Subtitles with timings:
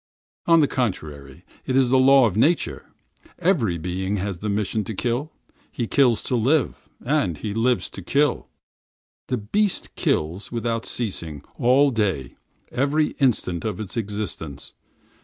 [0.47, 2.85] On the contrary, it is the law of nature.
[2.85, 5.31] The mission of every being is to kill;
[5.71, 8.47] he kills to live, and he kills to kill.
[9.27, 12.35] The beast kills without ceasing, all day,
[12.71, 14.73] every instant of his existence.